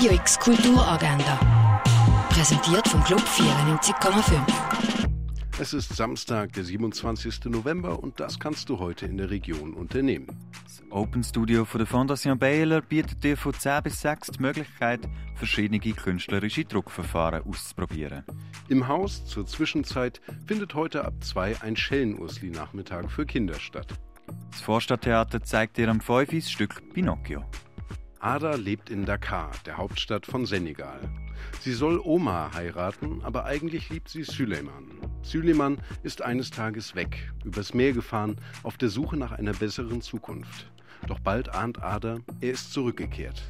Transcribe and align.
Radio 0.00 0.14
X 0.14 0.38
Kulturagenda. 0.38 1.38
Präsentiert 2.30 2.88
vom 2.88 3.04
Club 3.04 3.20
94,5. 3.20 4.40
Es 5.58 5.74
ist 5.74 5.94
Samstag, 5.94 6.54
der 6.54 6.64
27. 6.64 7.44
November 7.50 8.02
und 8.02 8.18
das 8.18 8.40
kannst 8.40 8.70
du 8.70 8.78
heute 8.78 9.04
in 9.04 9.18
der 9.18 9.28
Region 9.28 9.74
unternehmen. 9.74 10.26
Das 10.64 10.82
Open 10.88 11.22
Studio 11.22 11.66
von 11.66 11.80
der 11.80 11.86
Fondation 11.86 12.38
Baylor 12.38 12.80
bietet 12.80 13.22
dir 13.22 13.36
von 13.36 13.52
10 13.52 13.82
bis 13.82 14.00
6 14.00 14.28
die 14.28 14.40
Möglichkeit, 14.40 15.00
verschiedene 15.34 15.80
künstlerische 15.80 16.64
Druckverfahren 16.64 17.44
auszuprobieren. 17.46 18.24
Im 18.70 18.88
Haus 18.88 19.26
zur 19.26 19.46
Zwischenzeit 19.46 20.22
findet 20.46 20.72
heute 20.72 21.04
ab 21.04 21.12
2 21.20 21.60
ein 21.60 21.76
Schellenursli-Nachmittag 21.76 23.10
für 23.10 23.26
Kinder 23.26 23.60
statt. 23.60 23.92
Das 24.50 24.62
Vorstadttheater 24.62 25.42
zeigt 25.42 25.76
dir 25.76 25.90
am 25.90 26.00
5 26.00 26.30
das 26.30 26.50
Stück 26.50 26.90
Pinocchio. 26.94 27.44
Ada 28.20 28.54
lebt 28.56 28.90
in 28.90 29.06
Dakar, 29.06 29.50
der 29.64 29.78
Hauptstadt 29.78 30.26
von 30.26 30.44
Senegal. 30.44 31.00
Sie 31.60 31.72
soll 31.72 31.98
Omar 32.04 32.52
heiraten, 32.52 33.22
aber 33.24 33.46
eigentlich 33.46 33.88
liebt 33.88 34.10
sie 34.10 34.24
Süleyman. 34.24 34.84
Süleyman 35.22 35.78
ist 36.02 36.20
eines 36.20 36.50
Tages 36.50 36.94
weg, 36.94 37.32
übers 37.46 37.72
Meer 37.72 37.94
gefahren, 37.94 38.36
auf 38.62 38.76
der 38.76 38.90
Suche 38.90 39.16
nach 39.16 39.32
einer 39.32 39.54
besseren 39.54 40.02
Zukunft. 40.02 40.70
Doch 41.06 41.18
bald 41.18 41.48
ahnt 41.54 41.82
Ada, 41.82 42.18
er 42.42 42.50
ist 42.50 42.74
zurückgekehrt. 42.74 43.42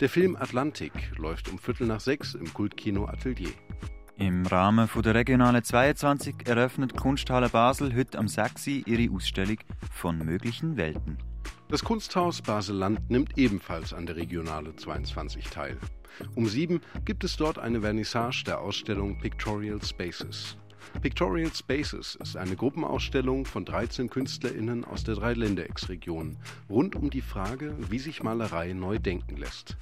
Der 0.00 0.10
Film 0.10 0.36
Atlantik 0.36 0.92
läuft 1.16 1.48
um 1.48 1.58
Viertel 1.58 1.86
nach 1.86 2.00
sechs 2.00 2.34
im 2.34 2.52
Kultkino 2.52 3.06
Atelier. 3.06 3.52
Im 4.18 4.44
Rahmen 4.44 4.90
der 5.02 5.14
Regionale 5.14 5.62
22 5.62 6.46
eröffnet 6.46 6.94
Kunsthalle 6.98 7.48
Basel 7.48 7.96
heute 7.96 8.18
am 8.18 8.28
6. 8.28 8.66
ihre 8.66 9.10
Ausstellung 9.14 9.56
von 9.90 10.18
möglichen 10.18 10.76
Welten. 10.76 11.31
Das 11.72 11.82
Kunsthaus 11.82 12.42
Basel-Land 12.42 13.08
nimmt 13.08 13.38
ebenfalls 13.38 13.94
an 13.94 14.04
der 14.04 14.16
Regionale 14.16 14.76
22 14.76 15.46
teil. 15.46 15.78
Um 16.34 16.44
sieben 16.44 16.82
gibt 17.06 17.24
es 17.24 17.38
dort 17.38 17.58
eine 17.58 17.80
Vernissage 17.80 18.44
der 18.44 18.60
Ausstellung 18.60 19.18
Pictorial 19.18 19.82
Spaces. 19.82 20.58
Pictorial 21.00 21.50
Spaces 21.50 22.16
ist 22.16 22.36
eine 22.36 22.56
Gruppenausstellung 22.56 23.46
von 23.46 23.64
13 23.64 24.10
KünstlerInnen 24.10 24.84
aus 24.84 25.04
der 25.04 25.14
Dreiländerex-Region 25.14 26.36
rund 26.68 26.94
um 26.94 27.08
die 27.08 27.22
Frage, 27.22 27.74
wie 27.88 27.98
sich 27.98 28.22
Malerei 28.22 28.74
neu 28.74 28.98
denken 28.98 29.38
lässt. 29.38 29.78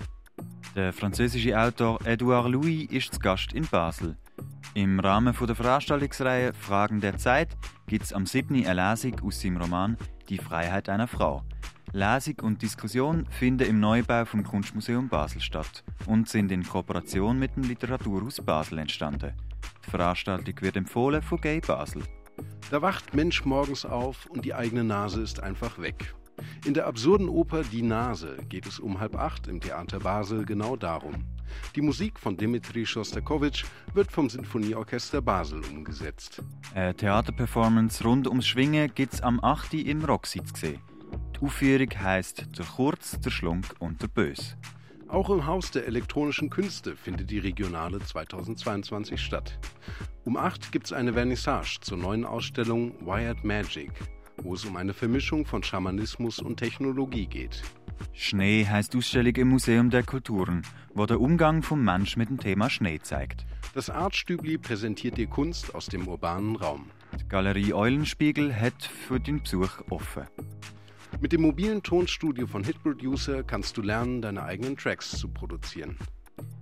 Der 0.76 0.92
französische 0.92 1.60
Autor 1.60 1.98
Edouard 2.06 2.50
Louis 2.50 2.88
ist 2.88 3.14
zu 3.14 3.18
Gast 3.18 3.52
in 3.52 3.66
Basel. 3.66 4.16
Im 4.74 5.00
Rahmen 5.00 5.34
der 5.36 5.56
Veranstaltungsreihe 5.56 6.54
Fragen 6.54 7.00
der 7.00 7.18
Zeit 7.18 7.48
gibt 7.88 8.04
es 8.04 8.12
am 8.12 8.26
7. 8.26 8.64
eine 8.64 8.92
Lesung 8.92 9.20
aus 9.22 9.40
seinem 9.40 9.56
Roman 9.56 9.96
Die 10.28 10.38
Freiheit 10.38 10.88
einer 10.88 11.08
Frau. 11.08 11.42
Lesung 11.92 12.36
und 12.42 12.62
Diskussion 12.62 13.26
finden 13.30 13.68
im 13.68 13.80
Neubau 13.80 14.24
vom 14.24 14.44
Kunstmuseum 14.44 15.08
Basel 15.08 15.40
statt 15.40 15.82
und 16.06 16.28
sind 16.28 16.52
in 16.52 16.62
Kooperation 16.62 17.36
mit 17.36 17.56
dem 17.56 17.64
Literaturhaus 17.64 18.40
Basel 18.40 18.78
entstanden. 18.78 19.32
Die 19.84 19.90
Veranstaltung 19.90 20.54
wird 20.60 20.76
empfohlen 20.76 21.20
von 21.20 21.40
Gay 21.40 21.60
Basel. 21.60 22.02
Da 22.70 22.80
wacht 22.80 23.12
Mensch 23.14 23.44
morgens 23.44 23.84
auf 23.84 24.26
und 24.26 24.44
die 24.44 24.54
eigene 24.54 24.84
Nase 24.84 25.20
ist 25.20 25.42
einfach 25.42 25.80
weg. 25.80 26.14
In 26.64 26.74
der 26.74 26.86
absurden 26.86 27.28
Oper 27.28 27.64
Die 27.64 27.82
Nase 27.82 28.36
geht 28.48 28.66
es 28.66 28.78
um 28.78 29.00
halb 29.00 29.16
acht 29.16 29.48
im 29.48 29.60
Theater 29.60 29.98
Basel 29.98 30.44
genau 30.44 30.76
darum. 30.76 31.24
Die 31.74 31.80
Musik 31.80 32.20
von 32.20 32.36
Dimitri 32.36 32.86
Schostakowitsch 32.86 33.64
wird 33.94 34.12
vom 34.12 34.30
Sinfonieorchester 34.30 35.20
Basel 35.20 35.60
umgesetzt. 35.64 36.40
Eine 36.72 36.94
Theaterperformance 36.94 38.04
rund 38.04 38.28
ums 38.28 38.46
Schwingen 38.46 38.94
gibt 38.94 39.14
es 39.14 39.20
am 39.20 39.42
8. 39.42 39.74
im 39.74 40.04
Roxy 40.04 40.44
zu 40.44 40.54
sehen. 40.54 40.89
Die 41.40 41.46
Aufführung 41.46 41.88
heisst 41.98 42.58
Der 42.58 42.66
Kurz, 42.66 43.18
der 43.18 43.30
Schlunk 43.30 43.64
und 43.78 44.02
der 44.02 44.08
Bös. 44.08 44.58
Auch 45.08 45.30
im 45.30 45.46
Haus 45.46 45.70
der 45.70 45.86
elektronischen 45.86 46.50
Künste 46.50 46.94
findet 46.96 47.30
die 47.30 47.38
Regionale 47.38 47.98
2022 47.98 49.18
statt. 49.18 49.58
Um 50.26 50.36
8 50.36 50.70
gibt 50.70 50.86
es 50.86 50.92
eine 50.92 51.14
Vernissage 51.14 51.78
zur 51.80 51.96
neuen 51.96 52.26
Ausstellung 52.26 52.92
Wired 53.06 53.42
Magic, 53.42 53.90
wo 54.42 54.52
es 54.52 54.66
um 54.66 54.76
eine 54.76 54.92
Vermischung 54.92 55.46
von 55.46 55.62
Schamanismus 55.62 56.40
und 56.40 56.58
Technologie 56.58 57.26
geht. 57.26 57.62
Schnee 58.12 58.66
heißt 58.66 58.94
Ausstellung 58.94 59.34
im 59.36 59.48
Museum 59.48 59.88
der 59.88 60.02
Kulturen, 60.02 60.60
wo 60.92 61.06
der 61.06 61.22
Umgang 61.22 61.62
vom 61.62 61.82
Mensch 61.82 62.18
mit 62.18 62.28
dem 62.28 62.38
Thema 62.38 62.68
Schnee 62.68 62.98
zeigt. 62.98 63.46
Das 63.72 63.88
Artstübli 63.88 64.58
präsentiert 64.58 65.16
dir 65.16 65.26
Kunst 65.26 65.74
aus 65.74 65.86
dem 65.86 66.06
urbanen 66.06 66.56
Raum. 66.56 66.90
Die 67.18 67.28
Galerie 67.28 67.72
Eulenspiegel 67.72 68.54
hat 68.54 68.84
für 68.84 69.18
den 69.18 69.42
Besuch 69.42 69.80
offen. 69.88 70.24
Mit 71.20 71.32
dem 71.32 71.42
mobilen 71.42 71.82
Tonstudio 71.82 72.46
von 72.46 72.64
Hit 72.64 72.82
Producer 72.82 73.42
kannst 73.42 73.76
du 73.76 73.82
lernen, 73.82 74.22
deine 74.22 74.42
eigenen 74.42 74.74
Tracks 74.76 75.10
zu 75.10 75.28
produzieren. 75.28 75.98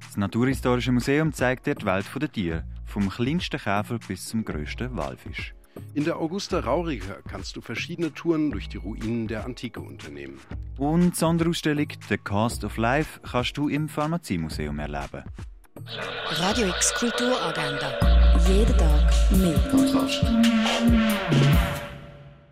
Das 0.01 0.17
Naturhistorische 0.17 0.91
Museum 0.91 1.33
zeigt 1.33 1.67
dir 1.67 1.77
die 1.77 1.87
Welt 1.87 2.07
der 2.21 2.33
Tiere, 2.33 2.65
vom 2.85 3.09
kleinsten 3.09 3.61
Käfer 3.61 4.01
bis 4.09 4.27
zum 4.27 4.45
größten 4.45 4.97
Walfisch. 4.97 5.55
In 5.95 6.03
der 6.03 6.17
Augusta 6.17 6.59
Rauriger 6.59 7.23
kannst 7.29 7.55
du 7.55 7.61
verschiedene 7.61 8.13
Touren 8.13 8.51
durch 8.51 8.69
die 8.69 8.79
Ruinen 8.79 9.29
der 9.29 9.45
Antike 9.45 9.81
unternehmen. 9.81 10.41
Und 10.77 11.13
die 11.13 11.17
Sonderausstellung 11.17 11.87
The 12.09 12.19
Cost 12.19 12.65
of 12.65 12.77
Life 12.79 13.21
kannst 13.21 13.57
du 13.57 13.69
im 13.69 13.89
Pharmaziemuseum 13.89 14.81
erleben. 14.81 15.23
Radio 16.31 16.67
X 16.67 16.95
Kulturagenda. 16.95 17.93
Jeden 18.49 18.77
Tag 18.77 19.13
mehr. 19.31 19.55